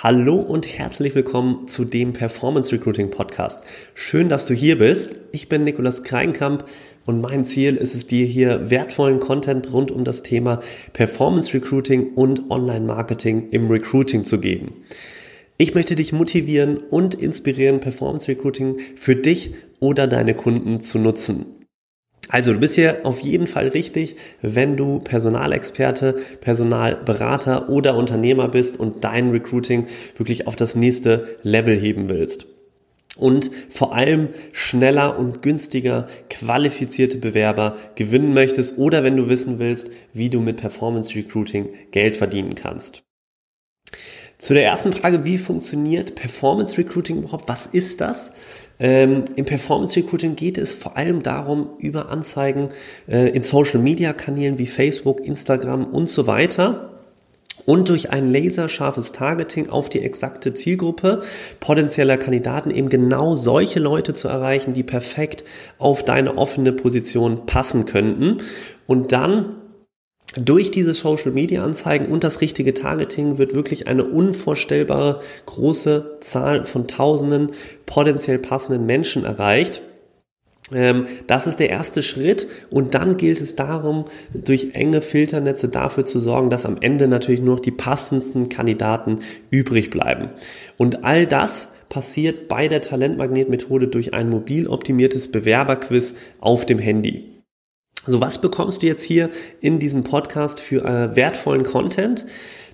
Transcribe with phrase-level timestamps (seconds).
[0.00, 3.64] Hallo und herzlich willkommen zu dem Performance Recruiting Podcast.
[3.94, 5.16] Schön, dass du hier bist.
[5.32, 6.66] Ich bin Nikolas Kreinkamp
[7.04, 10.60] und mein Ziel ist es, dir hier wertvollen Content rund um das Thema
[10.92, 14.84] Performance Recruiting und Online Marketing im Recruiting zu geben.
[15.56, 21.57] Ich möchte dich motivieren und inspirieren, Performance Recruiting für dich oder deine Kunden zu nutzen.
[22.28, 28.78] Also du bist hier auf jeden Fall richtig, wenn du Personalexperte, Personalberater oder Unternehmer bist
[28.78, 29.86] und dein Recruiting
[30.16, 32.46] wirklich auf das nächste Level heben willst.
[33.16, 39.90] Und vor allem schneller und günstiger qualifizierte Bewerber gewinnen möchtest oder wenn du wissen willst,
[40.12, 43.02] wie du mit Performance Recruiting Geld verdienen kannst.
[44.38, 47.48] Zu der ersten Frage, wie funktioniert Performance Recruiting überhaupt?
[47.48, 48.32] Was ist das?
[48.78, 52.68] Ähm, Im Performance Recruiting geht es vor allem darum, über Anzeigen
[53.08, 57.00] äh, in Social Media Kanälen wie Facebook, Instagram und so weiter
[57.66, 61.22] und durch ein laserscharfes Targeting auf die exakte Zielgruppe
[61.58, 65.42] potenzieller Kandidaten eben genau solche Leute zu erreichen, die perfekt
[65.78, 68.38] auf deine offene Position passen könnten
[68.86, 69.56] und dann
[70.44, 76.64] durch diese Social Media Anzeigen und das richtige Targeting wird wirklich eine unvorstellbare große Zahl
[76.64, 77.52] von Tausenden
[77.86, 79.82] potenziell passenden Menschen erreicht.
[80.72, 86.04] Ähm, das ist der erste Schritt und dann gilt es darum, durch enge Filternetze dafür
[86.04, 90.30] zu sorgen, dass am Ende natürlich nur noch die passendsten Kandidaten übrig bleiben.
[90.76, 97.37] Und all das passiert bei der Talentmagnet-Methode durch ein mobil optimiertes Bewerberquiz auf dem Handy.
[98.08, 99.28] So, was bekommst du jetzt hier
[99.60, 102.24] in diesem Podcast für äh, wertvollen Content?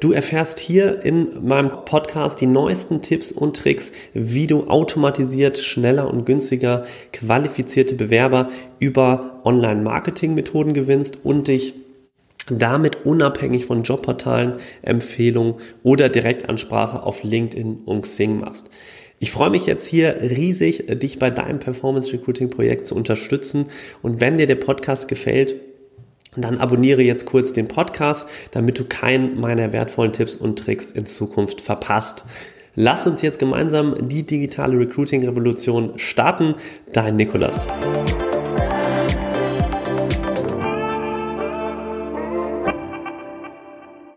[0.00, 6.12] Du erfährst hier in meinem Podcast die neuesten Tipps und Tricks, wie du automatisiert, schneller
[6.12, 8.48] und günstiger qualifizierte Bewerber
[8.80, 11.74] über Online-Marketing-Methoden gewinnst und dich
[12.50, 15.54] damit unabhängig von Jobportalen, Empfehlungen
[15.84, 18.68] oder Direktansprache auf LinkedIn und Xing machst.
[19.22, 23.66] Ich freue mich jetzt hier riesig, dich bei deinem Performance Recruiting Projekt zu unterstützen.
[24.00, 25.56] Und wenn dir der Podcast gefällt,
[26.36, 31.04] dann abonniere jetzt kurz den Podcast, damit du keinen meiner wertvollen Tipps und Tricks in
[31.04, 32.24] Zukunft verpasst.
[32.74, 36.54] Lass uns jetzt gemeinsam die digitale Recruiting-Revolution starten.
[36.94, 37.66] Dein Nikolas.